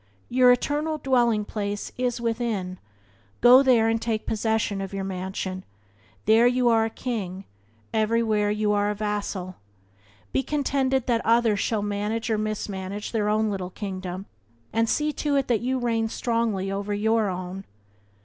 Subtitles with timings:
[0.29, 2.79] Your eternal dwelling place is within;
[3.39, 5.63] go there and take possession of your mansion;
[6.25, 7.45] there you are a king,
[7.93, 9.57] elsewhere you are a vassal.
[10.31, 14.25] Be contended that others shall manage or mismanage their own little kingdom,
[14.73, 17.63] and see to it that you reign strongly over your own.